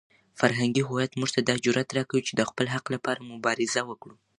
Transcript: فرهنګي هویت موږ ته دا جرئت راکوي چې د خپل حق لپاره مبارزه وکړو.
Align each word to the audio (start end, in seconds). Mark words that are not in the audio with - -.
فرهنګي 0.39 0.83
هویت 0.85 1.11
موږ 1.19 1.29
ته 1.35 1.39
دا 1.41 1.55
جرئت 1.65 1.89
راکوي 1.97 2.21
چې 2.27 2.33
د 2.35 2.41
خپل 2.49 2.65
حق 2.73 2.85
لپاره 2.95 3.27
مبارزه 3.31 3.81
وکړو. 3.87 4.15